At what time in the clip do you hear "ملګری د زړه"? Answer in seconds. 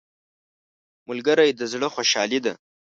1.09-1.87